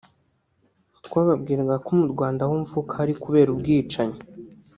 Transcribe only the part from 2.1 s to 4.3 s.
Rwanda aho mvuka hari kubera ubwicanyi